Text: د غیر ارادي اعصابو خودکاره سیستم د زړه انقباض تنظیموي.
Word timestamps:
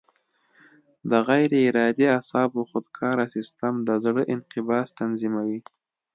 د 1.09 1.11
غیر 1.27 1.51
ارادي 1.67 2.05
اعصابو 2.17 2.59
خودکاره 2.69 3.25
سیستم 3.35 3.73
د 3.87 3.89
زړه 4.05 4.21
انقباض 4.33 4.87
تنظیموي. 4.99 5.59